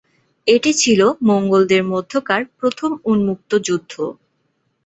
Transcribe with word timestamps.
এটি 0.47 0.71
ছিল 0.73 0.99
মঙ্গোলদের 1.27 1.83
মধ্যকার 1.91 2.41
প্রথম 2.59 2.91
উন্মুক্ত 3.05 3.51
যুদ্ধ। 3.67 3.93